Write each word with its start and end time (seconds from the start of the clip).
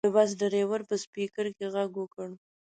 د 0.05 0.07
بس 0.15 0.29
ډریور 0.39 0.81
په 0.89 0.95
سپیکر 1.03 1.45
کې 1.57 1.65
غږ 1.75 1.91
وکړ. 2.01 2.29